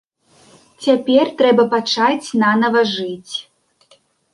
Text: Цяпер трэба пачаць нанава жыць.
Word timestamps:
Цяпер 0.85 1.25
трэба 1.43 1.63
пачаць 1.75 2.33
нанава 2.45 2.81
жыць. 2.97 3.35